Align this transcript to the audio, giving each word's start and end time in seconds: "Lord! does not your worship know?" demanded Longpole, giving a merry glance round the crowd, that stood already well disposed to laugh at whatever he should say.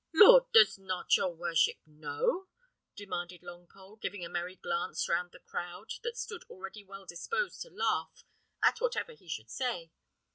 "Lord! 0.15 0.45
does 0.51 0.79
not 0.79 1.15
your 1.15 1.29
worship 1.29 1.77
know?" 1.85 2.47
demanded 2.95 3.43
Longpole, 3.43 4.01
giving 4.01 4.25
a 4.25 4.29
merry 4.29 4.55
glance 4.55 5.07
round 5.07 5.31
the 5.31 5.37
crowd, 5.37 5.91
that 6.01 6.17
stood 6.17 6.43
already 6.49 6.83
well 6.83 7.05
disposed 7.05 7.61
to 7.61 7.69
laugh 7.69 8.23
at 8.63 8.79
whatever 8.81 9.11
he 9.13 9.27
should 9.29 9.51
say. 9.51 9.91